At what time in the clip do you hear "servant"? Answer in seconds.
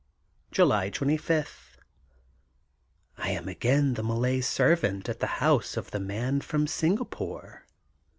4.41-5.07